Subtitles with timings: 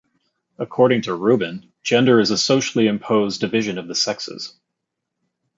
[0.57, 4.57] According to Rubin, Gender is a socially imposed division of the sexes.